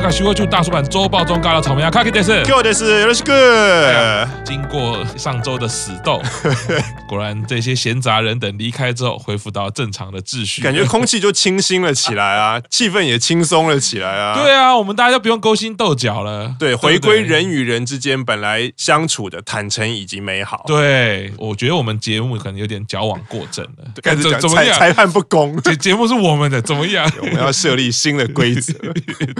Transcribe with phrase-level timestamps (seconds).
[0.00, 4.35] 在徐汇处大叔版周报中尬到草莓啊，卡基德斯，Q 德斯，有的是 good。
[4.46, 6.22] 经过上周的死斗，
[7.08, 14.40] 果然这些闲杂人等离开之后，恢复到正常的秩序，感觉空气就清新了起来啊， 气氛也轻松了起来啊。
[14.40, 20.62] 对啊，我们大家就不用勾心斗角了，对，回归人与人之间本来相处的坦诚以及美好。
[20.68, 24.78] 对，我觉得我们节目可能有点矫枉过正了，开始讲怎么样？
[24.78, 27.10] 裁判不公，这节目是我们的，怎么样？
[27.20, 28.72] 我们要设立新的规则。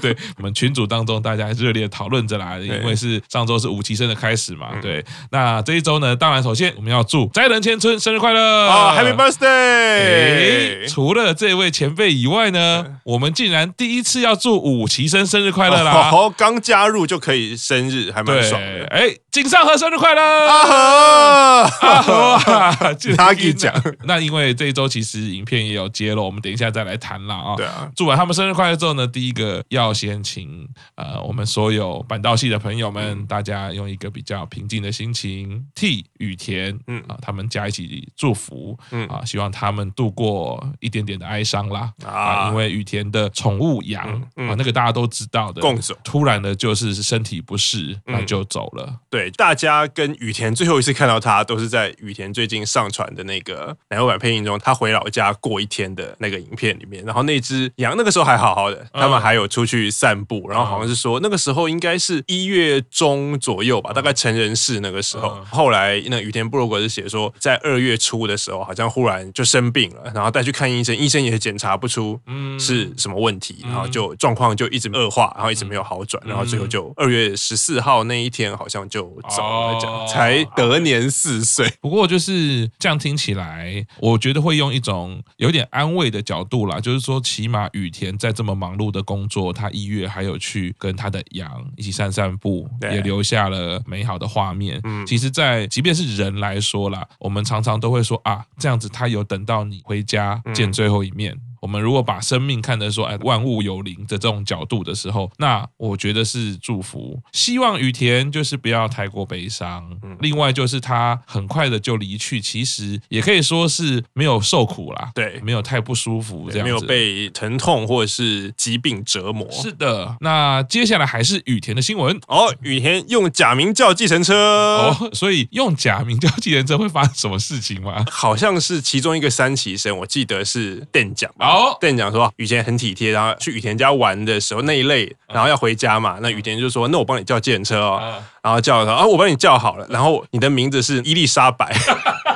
[0.03, 4.73] 对，我们群组当中大家热烈讨论着啦，因为是上周是五期生的开始嘛。
[4.83, 4.96] 对，
[5.31, 10.89] 那这一周呢，当然首先我们要祝斋藤千春生日快乐啊，Happy Birthday！
[10.89, 16.11] 除了这位前辈以外呢，我们竟然第一次要祝武奇生生日快乐啦！
[16.13, 18.87] 哦，刚加入就可以生日，还蛮爽的。
[18.87, 20.23] 哎，井上和生日快乐！
[20.47, 22.13] 阿和，
[22.53, 23.75] 阿和，他给讲。
[24.05, 27.57] 那因为这一周其实影片也有揭露，我们等一下再来谈啦啊。
[27.57, 37.03] 对啊，祝完他们生日快乐之后呢，第一个要先请呃我们所有板道系的朋友们，嗯、大家用一个比较平静的心情替雨田嗯。
[37.09, 39.07] 啊他们家一起祝福嗯。
[39.09, 44.07] 啊，希望他们度过一点点的哀伤啦啊，啊，因为雨田的宠物羊、
[44.37, 48.85] 啊那个大家都知道的，共走突然的就是身体不适，那就走了。
[48.89, 65.37] 嗯、对，大家跟雨田最后一次看到他，都是在雨田最近上传的那个奶油版配音中，他回老家过一天的那个影片里面，然后那只羊那个时候还好好的，他们还有出去散步，然后好像是说那个时候应该是一月中左右吧，大概成人式那个时候。
[65.51, 72.19] 后来那雨田布鲁格是写说，在二月初的时候，好像忽然就生病了，然后带去看医生，医生也检查不出
[72.59, 81.71] 是什么问题，然后就状况就一直恶化，然后一直没有好转，然后最后就二月十四号那一天好像就走了，这样才得年四岁。
[81.81, 94.66] 不过就是这样听起来，我觉得会用一种有点安慰的角度啦，就是说起码雨田在这么忙碌的工作，他一月还有去跟他的羊一起散散步，也留下了美好的画面。
[94.85, 101.37] 嗯，其实，在即便是人来说啦，我们常常都会说啊，这样子他有等到你回家见最后一面。
[101.67, 109.85] 我们如果把生命看得说，哎，万物有灵的这种角度的时候，那我觉得是祝福，希望雨田就是不要太过悲伤。
[110.21, 119.51] 另外就是他很快的就离去，其实也可以说是没有受苦啦，对，没有太不舒服，这样子，没有被疼痛或者是疾病折磨。
[119.51, 128.05] 是的，那接下来还是雨田的新闻哦，雨田用假名叫计程车哦，所以用假名叫计程车会发生什么事情吗？
[128.09, 131.56] 好像是其中一个三期生，我记得是电奖吧。
[131.56, 138.01] 哦，店长说雨田很体贴，然后去雨田家玩的时候那一类，然后要回家嘛，那雨田就说：“那我帮你叫计程车哦。”
[138.43, 139.87] 然后叫他啊，我帮你叫好了。
[139.91, 141.75] 然后你的名字是伊丽莎白，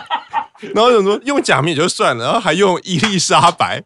[0.75, 3.83] 然后有人说用假名也就算了，然后还用伊丽莎白，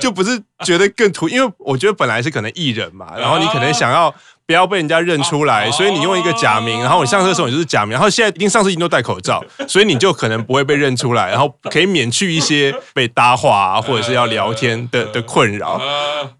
[0.00, 1.28] 就不是觉得更土？
[1.28, 4.14] 因为我觉得本来是可能艺人嘛，然后你可能想要。
[4.46, 15.80] 不要被人家认出来，所以你用一个假名，然后你上车的时候你就是假名，然后现在一定上车一定都戴口罩， 所以你就可能不会被认出来，然后可以免去一些被搭话啊， 或者是要聊天的的困扰，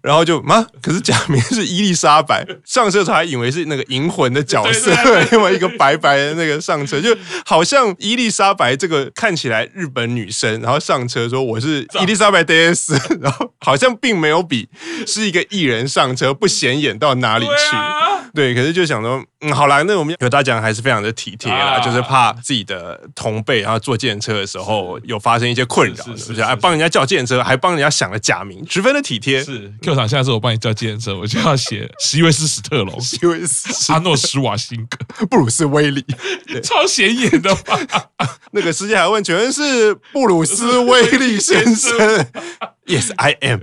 [0.01, 4.91] 然后就啊，可是假名是伊丽莎白， 上车时候还以为是那个银魂的角色，
[5.31, 7.13] 另外一个白白的那个上车，就
[7.45, 14.69] 好像伊丽莎白这个看起来日本女生，然后上车说我是伊丽莎白 DS，然后好像并没有比
[15.05, 17.96] 是一个艺人上车不显眼到哪里去。
[18.37, 26.43] 对，可是就想说，嗯，好啦，那我们有大奖还是非常的体贴啦，啊、就是怕自己的同辈，然后坐电车的时候有发生一些困扰，是不是？
[26.43, 29.43] 还帮人家叫电车，还帮人家想了假名，十分的体贴。
[29.43, 36.05] 是，Q 场下次我帮你叫电车，我就要写 席维斯史特龙、席维斯、阿诺施瓦辛格、 布鲁斯威利，
[36.61, 37.79] 超显眼的吧？
[38.51, 41.97] 那个世界还问，请问是布鲁斯威利先生
[42.85, 43.61] ？Yes, I am。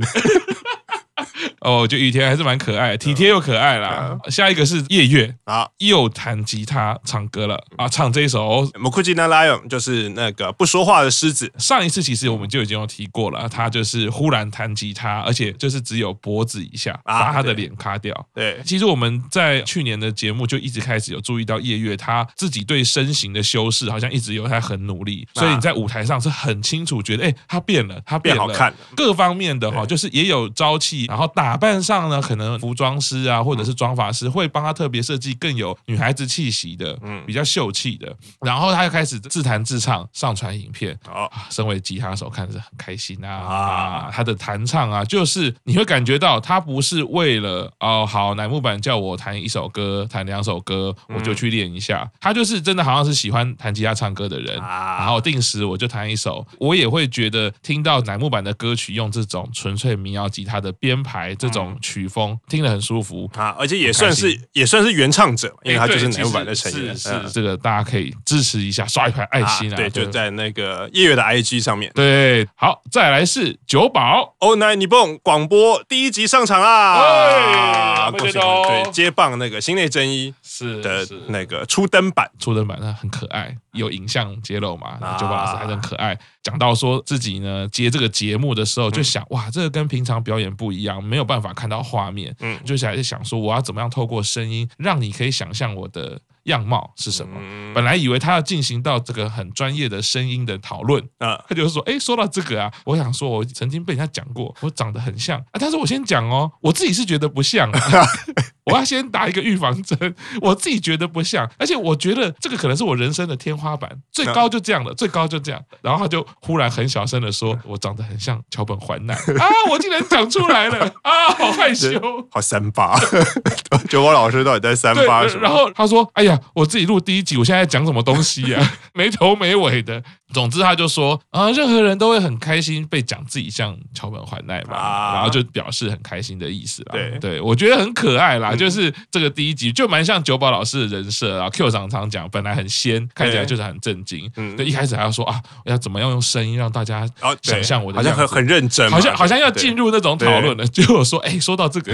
[1.61, 4.19] 哦，我觉得羽田还是蛮可爱，体贴又可爱啦。
[4.29, 7.63] 下一个是夜月啊，又弹吉他唱歌了。
[7.77, 11.53] 啊，唱这一首《Mokuji na Lion》，就是那个不说话的狮子。
[11.59, 18.15] 上一次其实我们就已经有提过了，他就是忽然弹吉他，而且就是只有脖子以下，把他的脸卡掉。
[18.35, 38.15] 对，其实我们在去年的节目就一直开始有注意到夜月他自己对身形的修饰，好像一直有在很努力，所以你在舞台上是很清楚觉得，哎，他变了，他变好看，各方面的哈，就是也有朝气，然后打扮上呢，可能服装师啊，或者是妆发师会帮他特别设计更有女孩子气息的，嗯，比较秀气的。
[38.41, 40.99] 然后他就开始自弹自唱，上传影片。
[41.07, 44.11] 哦，身为吉他手，看着很开心啊啊！
[44.13, 52.11] 他的弹唱啊，就是你会感觉到他不是为了哦，好，乃木坂叫我弹一首歌，弹两首歌，我就去练一下。
[52.21, 56.47] 他就是真的好像是喜欢弹吉他唱歌的人，然后定时我就弹一首。
[56.59, 61.35] 我也会觉得听到乃木坂的歌曲用这种纯粹民谣吉他的编排。
[61.37, 66.97] 这种曲风，听得很舒服啊，而且也算是也算是原唱者，因为他就是乃木坂的成员。
[66.97, 69.77] 是是，这个大家可以支持一下，刷一排爱心啊。
[69.77, 71.91] 对，就在那个夜月的 IG 上面。
[71.95, 78.11] 对，好，再来是九宝 Oh Night 广播第一集上场啦！
[78.17, 84.99] 恭喜对，接棒那个心内真一是的那个初登版，初登版那很可爱，有影像揭露嘛？
[85.19, 96.21] 九宝老师还是很可爱，讲到说自己呢接这个节目的时候，就想哇，这个跟平常表演不一样，没有办法看到画面，嗯，就想在想说我要怎么样透过声音，让你可以想象我的。
[96.45, 97.41] 样貌是什么？
[97.75, 107.81] 本来以为他要进行到这个很专业的声音的讨论啊，他就说：“哎，说到这个啊，我想说，我曾经被人家讲过，我长得很像啊。”他说：“我先讲哦，我自己是觉得不像啊。
[108.67, 115.61] ”我要先打一个预防针，我自己觉得不像，而且我觉得这个可能是我人生的天花板，最高就这样了，最高就这样。
[115.83, 122.01] 然后他就忽然很小声的说：“我长得很像桥本环奈啊！”我竟然讲出来了啊，好害羞，
[122.31, 122.99] 好三八。
[123.89, 125.43] 久保老师到底在三八什么？
[125.43, 128.73] 然后他说：“哎呀，我自己录第一集，我现在在讲什么东西呀？
[128.95, 130.03] 没头没尾的。”
[130.35, 136.93] 总之他就说：“啊，任何人都会很开心被讲自己像桥本环奈嘛，然后就表示很开心的意思啦。
[136.93, 144.31] 对，对我觉得很可爱啦。”就是这个第一集就蛮像九保老师的人设啊，Q 常常讲，本来很仙，看起来就是很震惊。
[144.37, 147.09] 嗯，对，一开始还要说啊，要怎么样用声音让大家
[147.43, 150.67] 想象我的好像很很认真，好像好像要进入那种讨论了。
[150.67, 151.93] 结果说，哎，说到这个，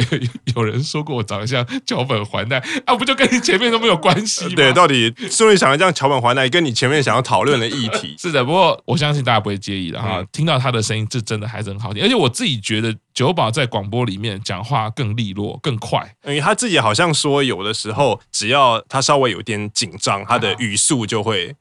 [0.57, 2.57] 有人说过我长得像桥本环奈
[2.87, 4.53] 啊，不就跟你前面都没有关系吗？
[4.57, 8.45] 对，到底说你想要这样桥本环奈，跟你前面想要讨论的议题是 的。
[8.45, 12.95] 不过我相信大家不会介意的哈，听到他的声音，这真的还是很好听，而且我自己觉得。
[13.13, 21.55] 九宝在广播里面讲话更利落、更快，因为他自己好像说，有的时候只要他稍微有点紧张，他的语速就会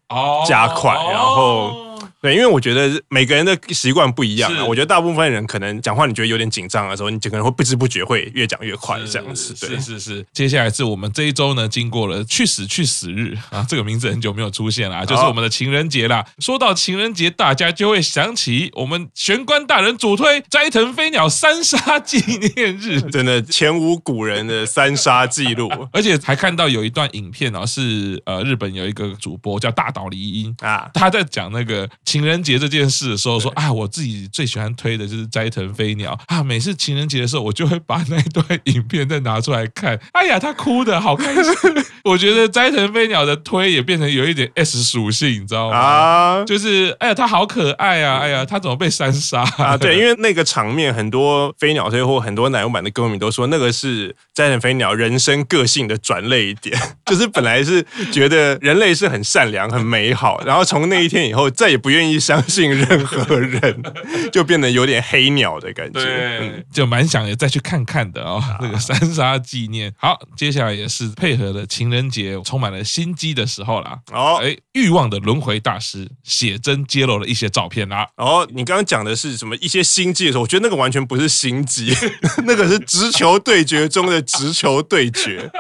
[0.48, 1.88] 加快，然后。
[2.22, 4.66] 对，因为我觉得每个人的习惯不一样啊。
[4.66, 9.54] 我觉得大部分人可能讲话，你觉得有点紧张的时候，你就可能会不知不觉会越讲越快这样子。
[9.66, 10.26] 对，是是是。
[10.34, 16.26] 接下来是我们这一周呢，经过了去死去死日啊，这个名字很久没有出现了，就是我们的情人节啦。
[16.40, 22.18] 说到情人节，大家就会想起我们玄关大人主推斋藤飞鸟三杀纪
[22.58, 31.90] 念日， 真的前无古人的三杀记录， 而且还看到有一段影片哦，是呃日本有一个主播叫大岛梨音啊，他在讲那个。
[32.06, 36.42] 情人节这件事的时候，说啊，我自己最喜欢推的就是斋藤飞鸟啊。
[36.42, 40.00] 每次情人节的时候，我就会把那段影片再拿出来看。
[40.14, 41.54] 哎呀，他哭的好开心。
[42.04, 45.78] 我觉得斋藤飞鸟的推也变成有一点 S 属性，你知道吗？
[45.78, 48.18] 啊，就是哎呀，他好可爱啊！
[48.18, 49.78] 哎呀，他怎么被三杀啊？
[49.78, 56.76] 对，因为那个场面，很多飞鸟推或很多奶油版的歌迷都说，那个是斋藤飞鸟人生个性的转捩点。
[57.06, 62.10] 就是本来是觉得人类是很善良、很美好，然后从那一天以后，再也不愿。
[62.10, 63.84] 意相信任何人，
[64.32, 68.42] 就变得有点黑鸟的感觉，对嗯、就蛮想再去看看的哦。
[68.62, 74.00] 那个三杀纪念，好，接下来也是配合了情人节，充满了心机的时候啦。
[74.12, 78.08] 哦，哎，欲望的轮回大师写真揭露了一些照片啦。
[78.16, 79.56] 哦，你刚刚讲的是什么？
[79.58, 81.94] 一些心机的时候，我觉得那个完全不是心机，
[82.48, 85.52] 那个是直球对决中的直球对决。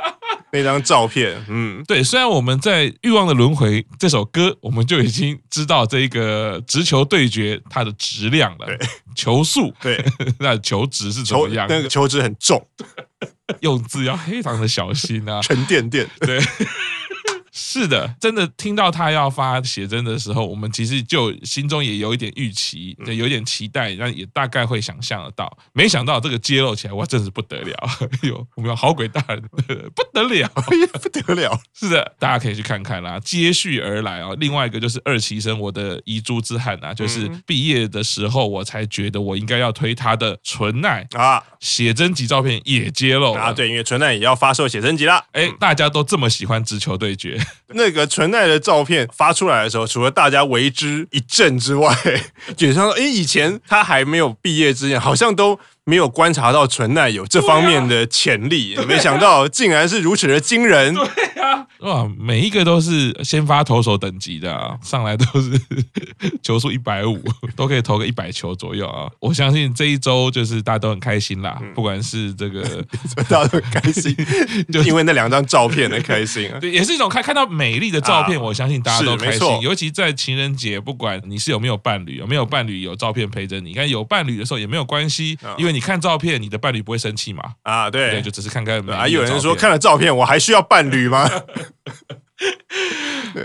[0.53, 8.77] 那张照片，嗯，对，虽然我们在《欲望的轮回》这首歌，我们就已经知道这个直球对决它的质量了，对，
[9.15, 10.03] 球速，对，
[10.39, 11.67] 那球值是怎么样？
[11.69, 12.65] 那个球值很重，
[13.61, 16.39] 用字要非常的小心啊，沉甸甸，对。
[17.71, 25.55] 是的，真的听到他要发写真的时候，我们其实就心中也有一点预期，有一点期待，但也大概会想象得到。
[25.71, 27.75] 没想到这个揭露起来，哇，真是不得了！
[28.01, 30.49] 哎呦，我们有好鬼大人不得了，不得了！
[31.77, 33.19] 是的，大家可以去看看啦。
[33.19, 45.23] 接续而来啊，另外一个就是二期生我的遗珠之憾啊，就是毕业的时候我才觉得我应该要推他的纯奈啊，写真集照片也揭露啊，对，因为纯奈也要发售写真集啦。
[45.33, 47.39] 哎，大家都这么喜欢直球对决。
[47.75, 51.95] 那个纯爱的照片发出来的时候，除了大家为之一振之外，
[52.57, 55.59] 就像说，哎，以前他还没有毕业之前，好像都。
[55.85, 60.93] 没有观察到纯奈有这方面的潜力，没想到竟然是如此的惊人。
[60.93, 61.03] 对
[61.41, 65.59] 啊，哇，每一个都是先发投手等级的啊，上来都是
[66.43, 67.19] 球速一百五，
[67.55, 69.09] 都可以投个一百球左右啊。
[69.19, 72.61] 我相信这一周就是大家都很开心啦，嗯、不管是这个
[73.27, 74.15] 大家都很开心，
[74.71, 76.59] 就因为那两张照片的开心啊。
[76.59, 79.61] 对，也是一种看看到美丽的照片，啊、我相信大家都开心。
[79.61, 85.78] 尤其在情人节，不管你是有没有伴侣，有没有伴侣有照片陪着你，看有伴侣的时候也没有关系，啊、因为你。
[85.79, 87.41] 你看照片，你的伴侣不会生气吗？
[87.63, 88.85] 啊，对，对，就只是看看。
[88.89, 91.25] 啊，有人说看了照片，我还需要伴侣吗？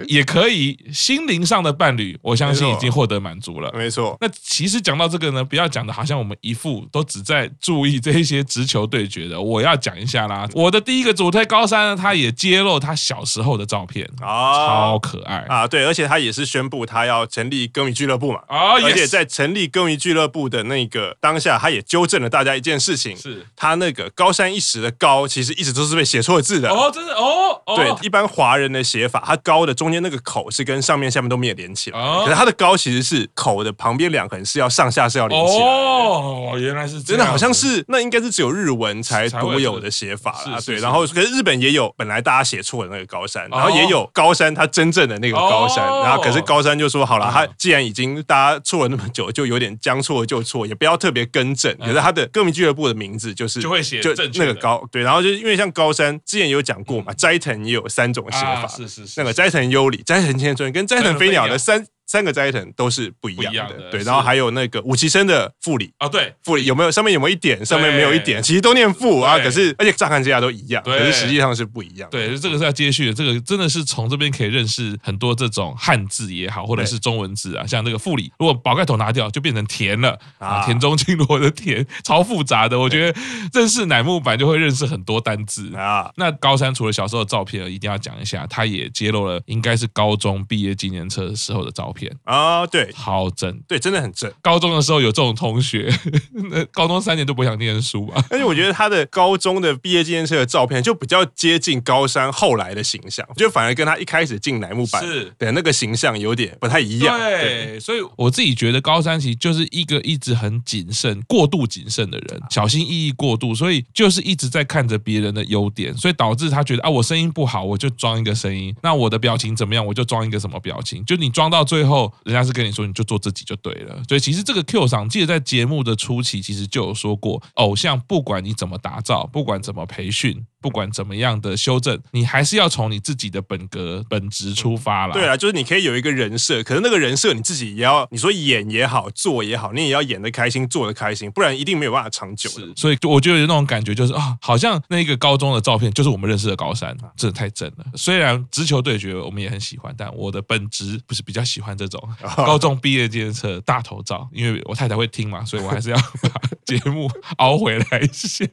[0.07, 3.71] 也可以心灵上的伴侣，我相信已经获得满足了。
[3.75, 4.17] 没错。
[4.21, 9.41] 那其实讲到这个呢，不要讲的好像我们一副都只在注意这一些直球对决的。
[9.41, 15.39] 我要讲一下啦，我的第一个主推高山呢，他也揭露他小时候的照片啊，超可爱。
[15.49, 18.41] 啊，对，而且他也是宣布他要成立歌迷俱乐部嘛。
[18.47, 23.45] 啊，而且在成立歌迷俱乐部的那个当下，他也纠正了大家一件事情，是。
[23.57, 26.71] 他那个高山一时的高，其实一直都是被写错字的。
[26.71, 27.15] 哦，真的？
[27.15, 61.87] 哦，对，一般华人的写法，它高的中间那个口是跟上面下面都没有连起来，可是它的高其实是口的旁边两横是要上下是要连起来哦，原来是真的，好像是那应该是只有日文才独有的写法啦，对，然后可是日本也有本来大家写错的那个高山，然后也有高山它真正的那个高山，然后可是高山就说好了，他既然已经大家错了那么久，就有点将错就错，也不要特别更正，可是它的歌迷俱乐部的名字就是就会写就那个高，对，然后就因为像高山之前有讲过嘛，斋藤也有三种写法，是是是，那个斋藤优里、斋藤千春跟斋藤飞鸟的三。
[62.15, 72.09] 三个斋藤都是不一样的，对，然后还有那个武崎生的富里啊，对，富里有没有上面有没有一点，上面没有一点，其实都念富啊，可是而且乍看之下都一样，可是实际上是不一样。
[72.13, 82.79] 对，这个是要接续的，这个真的是从这边可以认识很多这种汉字也好，或者是中文字啊，像那个富里，如果宝盖头拿掉就变成田了啊，田中青罗的田， 超复杂的。
[82.79, 83.21] 我觉得
[83.53, 85.75] 认识乃木坂就会认识很多单字。
[85.75, 86.09] 啊。
[86.15, 92.67] 那高山除了小时候的照片，一定要讲一下，他也揭露了应该是高中毕业纪念册时候的照片啊。
[92.67, 94.31] 对，好正，对，真的很正。
[94.43, 95.93] 高中的时候有这种同学，
[96.51, 98.25] 那高中三年都不想念书吧？
[98.31, 105.05] 而且我觉得他的高中的毕业纪念册的照片就比较接近高山后来的形象，就反而跟他一开始进乃木坂
[105.39, 107.19] 的那个形象有点不太一样。
[107.19, 121.05] 对，所以我自己觉得高山其实就是一个一直很谨慎、过度谨慎的人，小心翼翼过度，所以就是一直在看着别人的优点，所以导致他觉得啊，我声音不好，我就装一个声音；那我的表情怎么样，我就装一个什么表情。
[121.05, 124.03] 就你装到最后，后人家是跟跟你说，你就做自己就对了。
[124.09, 130.47] 所以其实这个 Q 赏，记得在节目的初期，其实就有说过，偶像不管你怎么打造，不管怎么培训。
[130.65, 135.13] 不管怎么样的修正，你还是要从你自己的本格本质出发了。
[135.13, 142.49] 对啊，就是你可以有一个人设，可是那个人设你自己也要，你说演也好，做也好，你也要演得开心，做得开心，不然一定没有办法长久。
[142.49, 147.85] 是，所以我觉得有那种感觉，就是啊，好像那个高中的照片就是我们认识的高山，真的太正了。
[147.95, 152.03] 虽然直球对决我们也很喜欢，但我的本质不是比较喜欢这种
[152.39, 157.07] 高中毕业纪念册大头照，因为我太太会听嘛，所以我还是要把节目
[157.37, 158.47] 熬回来一下。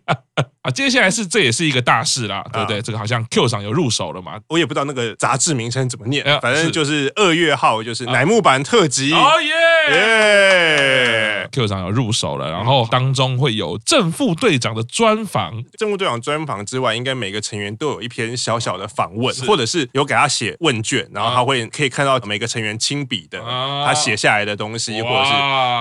[0.61, 2.81] 啊，接下来是这也是一个大事啦，对不对？
[2.81, 4.39] 这个好像 Q 上有入手了嘛？
[4.47, 9.13] 我也不知道那个杂志名称怎么念，反正就是二月号，就是乃木坂特辑。
[9.13, 15.63] 哦耶！Q 赏有入手了，然后当中会有正副队长的专访。
[15.77, 25.31] 正副队长专访之外，应该每个成员都有一篇小小的访问，或者是有给他写问卷，然后他会可以看到每个成员亲笔的他写下来的东西，或者是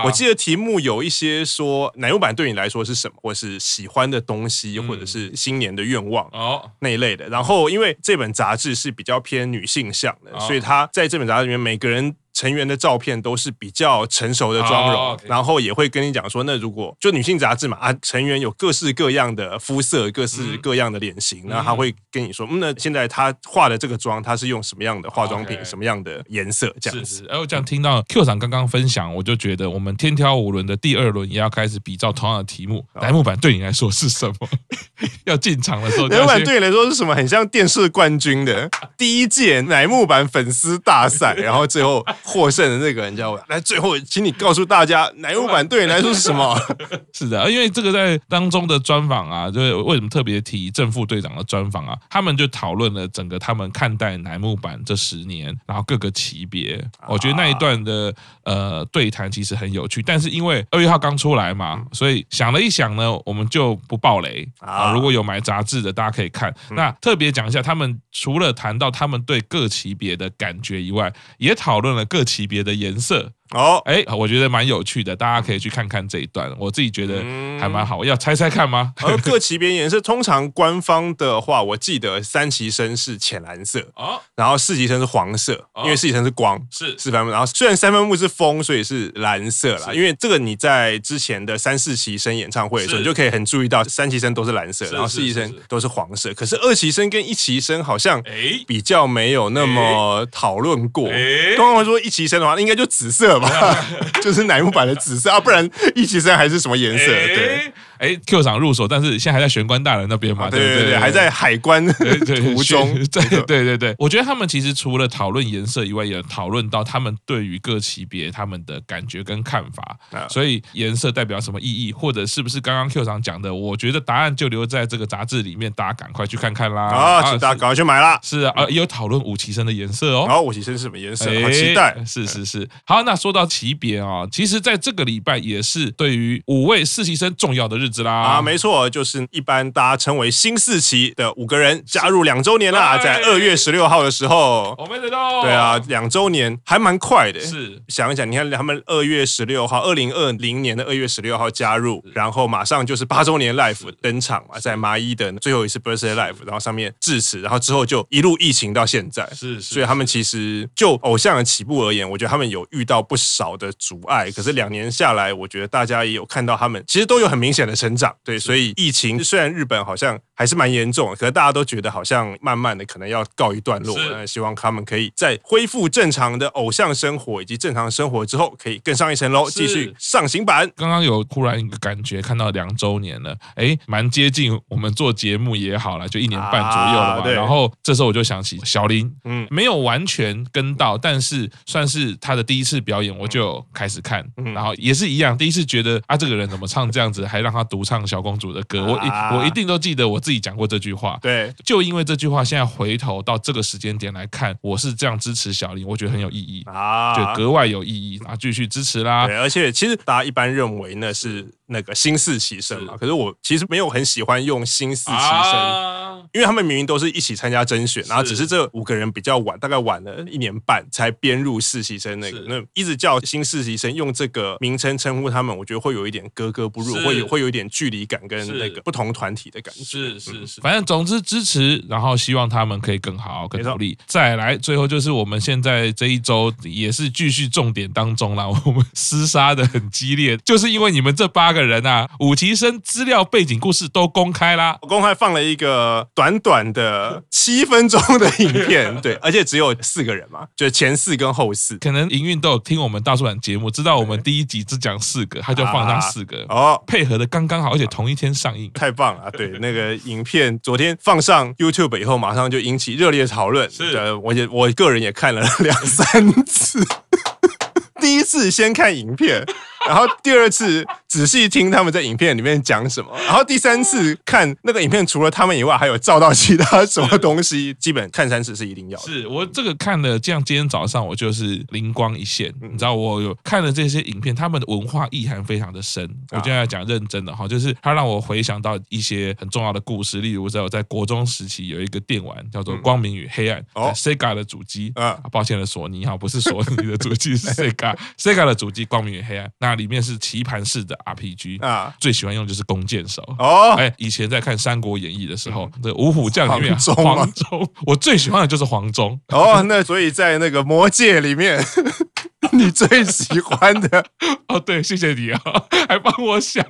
[0.04, 4.80] 我记得题目有一些说奶油版对你来说是什么，或是喜欢的东西。
[4.90, 12.16] 或者是新年的愿望哦那一类的，然后因为这本杂志是比较偏女性向的，所以他在这本杂志里面每个人。
[12.40, 27.26] 成员的照片都是比较成熟的妆容，然后也会跟你讲说，那如果就女性杂志嘛啊，成员有各式各样的肤色，各式各样的脸型，然后他会跟你说，嗯，那现在她化的这个妆，她是用什么样的化妆品，什么样的颜色这样子。
[27.28, 32.87] 然后这样听到 Q 厂刚刚分享，我就觉得我们天挑五轮的第二轮也要开始比照同样的题目。
[33.02, 34.49] 乃木板对你来说是什么？
[35.26, 37.14] 要进场的时候，乃木坂对你来说是什么？
[37.14, 42.02] 很像电视冠军的第一届乃木坂粉丝大赛，然后最后。
[42.30, 46.56] 获胜的那个人叫我来，最后请你告诉大家，乃木版对你来说是什么？
[47.12, 51.99] 是的，因为这个在当中的专访啊，就是为什么特别提正副队长的专访啊？
[52.08, 60.00] 他们就讨论了整个他们看待乃木坂这十年，然后各个级别，我觉得那一段的呃对谈其实很有趣。
[60.02, 64.92] 但是因为二月号刚出来嘛，所以想了一想呢，我们就不爆雷啊。
[64.92, 66.54] 如果有买杂志的，大家可以看。
[66.70, 72.24] 那特别讲一下，他们除了谈到他们对各级别的感觉以外，也讨论了各。
[72.30, 73.32] 级别的颜色。
[73.52, 76.50] 哦，哎，我觉得蛮有趣的，大家可以去看看这一段。
[76.59, 77.16] 我自己觉得
[77.59, 78.92] 还蛮好，要猜猜看吗？
[79.02, 87.33] 而各旗边颜色，通常官方的话，我记得三旗生是浅蓝色，哦，然后四旗生是黄色，因为四旗生是光，是四番目。
[87.33, 89.92] 然后虽然三番目是风，所以是蓝色啦。
[89.92, 96.33] 因为这个你在之前的三四旗生演唱会的时候，你就可以很注意到三旗生都是蓝色，然后四旗生都是黄色。
[96.35, 98.23] 可是二旗生跟一旗生好像
[98.69, 101.09] 比较没有那么讨论过。
[101.57, 103.39] 刚刚说一旗生的话，应该就紫色。
[104.23, 107.06] 就是乃木坂的紫色啊，不然一期生还是什么颜色？
[107.06, 107.73] 对。
[108.00, 110.49] 哎，Q 厂入手，但是现在还在玄关大人那边嘛？
[110.49, 111.87] 对对对，还在海关
[112.25, 112.95] 途中。
[113.12, 119.99] 对对对对，我觉得他们其实除了讨论颜色以外，也讨论到他们对于各级别他们的感觉跟看法。
[120.30, 123.54] 所以颜色代表什么意义，或者是不是刚刚 Q 厂讲的？
[123.54, 126.85] 我觉得答案就留在这个杂志里面，大家赶快去看看啦！
[126.85, 128.19] 啊，请大家赶快去买啦！
[128.23, 130.25] 是啊，也有讨论五旗生的颜色哦。
[130.26, 131.26] 然后五旗生是什么颜色？
[131.42, 132.02] 好期待！
[132.07, 132.66] 是是是。
[132.87, 138.12] 好，那说到级别啊，其实在这个礼拜也是对于五位实习生重要的日子啦。
[138.12, 145.42] 啊，没错，就是一般大家称为新四期的五个人加入两周年啦，在二月十六号的时候，我们得到。
[145.42, 147.40] 对啊，两周年还蛮快的。
[147.40, 159.28] 是，想一想，你看他们二月十六号，二零二零年的二月十六号加入，然后马上就是八周年 live 登场嘛，在麻衣的最后一次 birthday live，然后上面致辞，然后之后就一路疫情到现在。
[159.35, 168.14] 是，是，所以他们其实就偶像的起步而言，我觉得他们有遇到不少的阻碍，可是两年下来，我觉得大家也有看到他们其实都有很明显的成长。
[168.22, 173.96] 对，所以疫情虽然日本好像还是蛮严重，可是大家都觉得好像慢慢的可能要告一段落。
[174.10, 180.70] 那希望他们可以在恢复正常的偶像生活以及正常生活之后，可以更上一层楼，继续上行版。
[180.76, 187.28] 刚刚有突然一个感觉，看到两周年了，哎，蛮接近我们做节目也好了，就一年半左右了吧。
[187.28, 201.18] 啊、然后这时候我就想起小林，嗯，没有完全跟到，但是算是他的第一次表演，我就开始看，嗯、然后也是一样，第一次觉得啊，这个人怎么唱这样子，还让他独唱小公主的歌，我一我一定都记得我自己讲过这句话。
[201.22, 209.26] 对，就因为这句话，现在回头到这个时间点来看，我是这样支持小林，我觉得很有意义啊，就格外有意义，然后继续支持啦。
[209.26, 229.84] 对，而且其实大家一般认为呢是那个新四期生嘛，可是我其实没有很喜欢用新四期生，因为他们明明都是一起参加甄选，然后只是这五个人比较晚，大概晚了一年半才编入四期生那个，那一直叫新四期生，用这个名称称呼他们，我觉得会有一点格格不入，会有会有一点距离感跟那个不同团体的感觉。
[229.84, 233.97] 是是是，反正总之支持，然后希望他们可以更好更努力。
[234.06, 256.44] 再来，最后就是我们现在这一周也是继续重点当中啦， 我们厮杀的很激烈，就是因为你们这八个人啊，五期生资料背景故事都公开啦，我公开放了一个短短的七分钟的影片， 对，而且只有四个人嘛，就是前四跟后四，可能营运都有听我们大叔版节目，知道我们第一集只讲四个，他就放上四个。
[256.49, 263.90] 哦，配合的刚刚好，而且同一天上映，太棒了，对，那个影片昨天放上 YouTube 以后，马上就引起热烈讨论，是。
[263.92, 266.84] 的，我也我个人也看了两三次。
[268.00, 269.44] 第一次先看影片，
[269.86, 279.06] 然后第二次仔细听他们在影片里面讲什么，然后第三次看那个影片，除了他们以外，还有照到其他什么东西，基本看三次是一定要的。
[279.06, 286.04] 是我这个看了，这样今天早上我就是灵光一现，你知道我有看了这些影片，他们的文化意涵非常的深。
[286.30, 297.97] 我今天要讲认真的哈，就是它让我回想到一些很重要的故事，例如在我在国中时期有一个电玩叫做《光明与黑暗》，哦，Sega 的主机啊，抱歉了，索尼哈，不是索尼的主机是 Sega。
[298.19, 303.75] Sega 的主机《光明与黑暗》，那里面是棋盘式的 RPG 啊，最喜欢用的就是弓箭手哦。
[303.78, 309.63] 哎，以前在看《三国演义》的时候，这五虎将里面黄忠，我最喜欢的就是黄忠哦。
[309.65, 311.65] 那所以在那个魔戒里面，
[312.52, 314.04] 你最喜欢的
[314.49, 314.59] 哦？
[314.61, 315.41] 对，谢谢你啊，
[315.89, 316.65] 还帮我想。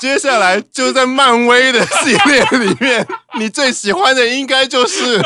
[0.00, 3.06] 接下来就在漫威的系列里面，
[3.38, 5.20] 你最喜欢的应该就是。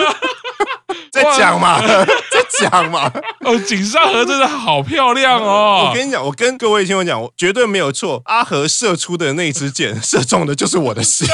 [1.13, 3.11] 在讲嘛， 在讲嘛。
[3.45, 5.89] 哦，井上和真的好漂亮哦！
[5.89, 8.23] 我跟你讲，我跟各位听我讲，我绝对没有错。
[8.27, 11.27] 阿和射出的那支箭，射中的就是我的心。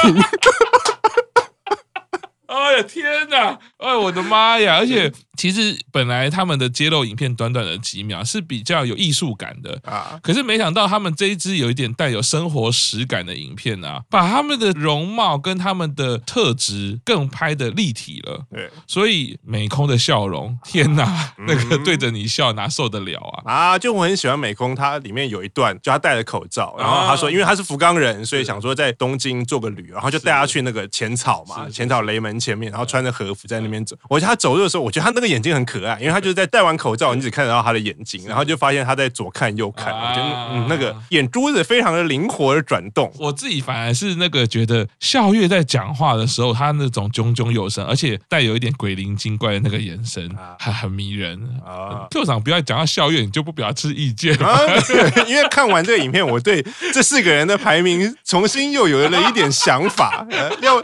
[2.47, 3.57] 哎呀天哪！
[3.77, 4.77] 哎，我的妈呀！
[4.79, 5.11] 而且。
[5.39, 18.45] 其实本来他们的揭露影片短短的几秒是比较有艺术感的啊，可是没想到他们这一支有一点带有生活实感的影片啊，把他们的容貌跟他们的特质更拍的立体了。
[18.51, 23.53] 对，所以美空的笑容，天哪，那个对着你笑哪受得了啊？
[23.53, 33.95] 啊，就我很喜欢美空，他里面有一段就他戴着口罩，然后他说，因为他是福冈人，所以想说在东京做个旅，然后就带他去那个浅草嘛，浅草雷门前面，然后穿着和服在那边走。
[34.09, 35.28] 我觉得他走路的时候，我觉得他那个。
[35.29, 43.11] 眼睛很可爱，因为他就是在戴完口罩，你只看得到他的眼睛，然后就发现他在左看右看，我觉得嗯，那个眼珠子非常的灵活的转动。
[43.19, 52.07] 我自己反而是那个觉得笑月在讲话的时候，他那种炯炯有神，而且带有一点鬼灵精怪的那个眼神，还很迷人啊。
[52.09, 54.59] 特长不要讲到笑月，你就不表示意见啊？
[55.27, 60.25] 因为看完这个影片，我对这四个人的排名重新又有了一点想法。
[60.61, 60.81] 要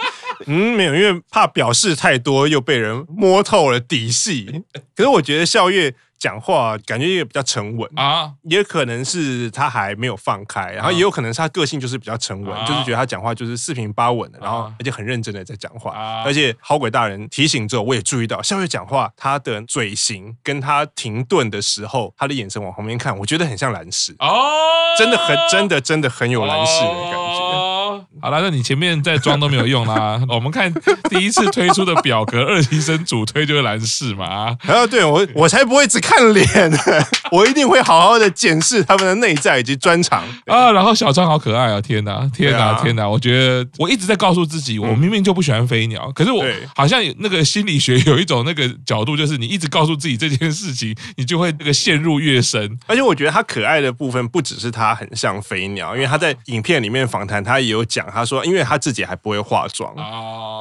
[0.47, 4.34] 嗯，没有，因为怕表示太多又被人摸透了底细。
[4.95, 7.89] 可是我觉得笑月讲话感觉也比较沉稳。
[7.95, 27.64] 啊，也可能是他还没有放开，然后也有可能是他个性就是比较沉稳，就是觉得他讲话就是四平八稳的，然后而且很认真的在讲话，而且好鬼大人提醒之后，我也注意到笑月讲话他的嘴型跟他停顿的时候，他的眼神往旁边看，我觉得很像兰氏哦，真的很真的真的很有兰氏的感觉。
[28.21, 30.19] 好了，那你前面再装都没有用啦。
[30.29, 30.73] 我们看
[31.09, 34.25] 第一次推出的表格，二期生主推就是兰氏嘛。
[34.25, 36.77] 啊，对我我才不会只看脸呢，
[37.31, 40.71] 我一定会好好的检视他们的内在以及专长啊。
[40.71, 41.81] 然后小川好可爱啊！
[41.81, 43.07] 天哪，天哪，啊、天哪！
[43.07, 46.43] 我觉得我一直在告诉自己，我明明就不喜欢飞鸟，可是我
[46.75, 52.77] 好像那个心理学有一种那个角度，就是你一直告诉自己这件事情，你就会那个陷入越深。
[52.87, 57.85] 而且我觉得他可爱的部分不只是他很像飞鸟，因为他在影片里面访谈，他也有。
[57.85, 59.93] 讲他说，因为他自己还不会化妆，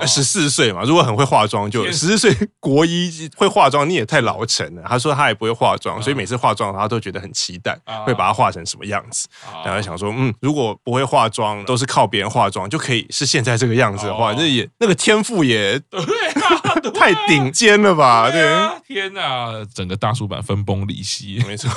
[0.06, 4.82] 十四岁嘛，如果很会化妆，就十四岁国一会化妆，你也太老成了。
[4.86, 9.28] 他说他也不会化妆，所以每次化妆他都觉得很期待，会把它化成什么样子。
[9.64, 15.80] 然后想说，嗯，如果不会化妆，都是靠别人化妆就可以是现在这个样子的话，那也那个天赋也
[16.94, 18.30] 太顶尖了吧？
[18.30, 18.42] 对，
[18.86, 21.70] 天哪，整个大叔版分崩离析， 没错，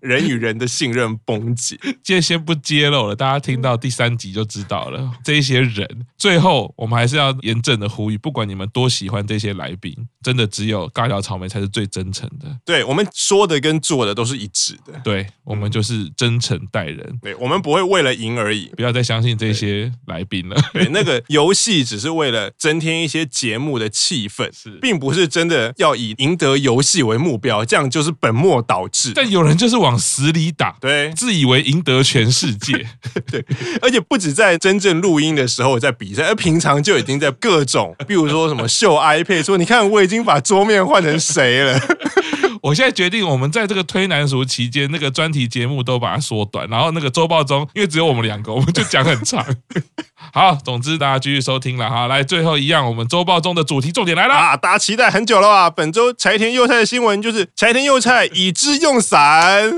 [0.00, 1.78] 人与人的信任崩解。
[2.02, 4.90] 今天先不揭露了，大家听到第三集就知道。
[5.22, 12.58] 这些人，最后我们还是要严正的呼吁，不管你们多喜欢这些来宾，真的只有尬聊草莓才是最真诚的。
[12.64, 15.00] 对，我们说的跟做的都是一致的。
[15.04, 17.18] 对，我们就是真诚待人。
[17.22, 18.66] 对，我们不会为了赢而已。
[18.76, 20.56] 不要再相信这些来宾了。
[20.72, 29.12] 对，那个游戏只是为了增添一些节目的气氛，是，并不是真的要以赢得游戏为目标，这样就是本末倒置。
[29.14, 32.72] 但有人就是往死里打，对，自以为赢得全世界。
[33.30, 33.44] 对，
[33.80, 34.80] 而且不止在真。
[34.80, 41.80] 正录音的时候在比赛，而 平常就已经在各种，比如说什么秀 iPad，说你看我已经把桌面换成谁了。
[42.62, 49.42] 我现在决定，我们在这个推男塾期间，那个专题节目都把它缩短，然后那个周报中，因为只有我们两个，我们就讲很长。
[50.34, 52.06] 好，总之大家继续收听了哈。
[52.06, 54.56] 来，最后一样，我们周报中的主题重点来了啊！
[54.58, 55.70] 大家期待很久了啊！
[55.70, 59.72] 本周柴田佑菜的新闻就是柴田佑菜已知用伞。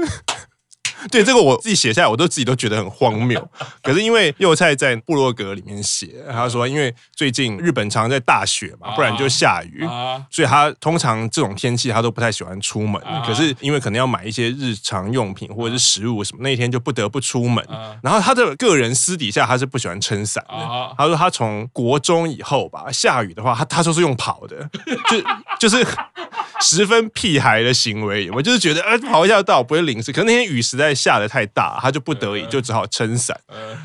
[1.11, 3.51] 对这个我自己写下来，我都自己都觉得很荒谬。
[3.83, 9.85] 可是因为幼菜在部落格里面写，他说因为最近日本常在大雪嘛，不然就下雨，
[10.31, 13.03] 所以他通常这种天气他都不太喜欢出门。
[13.27, 17.65] 可是因为可能要买一些日常用品或者是食物什么，那一天就不得不出门。
[18.03, 20.95] 然后他的个人私底下他是不喜欢撑伞的。
[20.97, 24.71] 他说他从国中以后吧，下雨的话他他说是用跑的，
[25.11, 25.21] 就
[25.59, 25.85] 就是
[26.63, 28.31] 十分屁孩的行为。
[28.31, 30.92] 我就是觉得呃跑一下到不会淋湿，可是那天雨实在。
[30.95, 33.39] 下的太大，他就不得已就只好撑伞，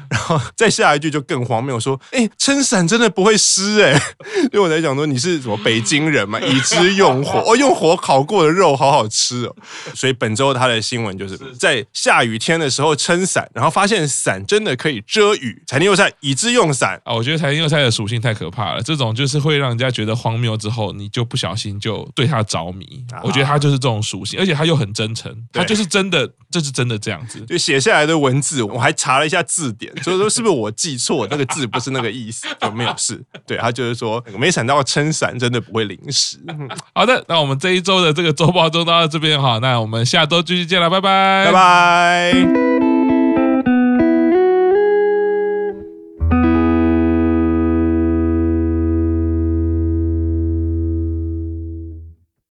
[0.09, 3.99] 然后再下一句就更荒谬，说：“哎，撑伞真的不会湿哎。”
[4.51, 9.55] 因为我在讲说你是什么北京人嘛， 以知用火哦，用火烤过的肉好好吃哦。
[9.93, 15.63] 所以本周他的新闻就是在下雨天的时候撑伞，然后发现伞真的可以遮雨。
[15.67, 23.05] 柴田佑菜已知用伞啊，我觉得柴田佑菜的属性太可怕了，这种就是会让人家觉得荒谬之后，你就不小心就对他着迷。
[23.23, 26.96] 我觉得他就是这种属性，而且他又很真诚，他就是真的，这是真的。
[26.97, 31.27] 这样子就写下来的文字，我还查了一下字典，所以说是不是我记错？
[31.29, 33.21] 那个字不是那个意思， 就没有事。
[33.45, 36.38] 对，他就是说，没想到撑伞真的不会淋湿。
[36.93, 42.87] 好的，那我们这一周的这个周报就到这边哈，那我们下周继续见了，拜拜，拜拜。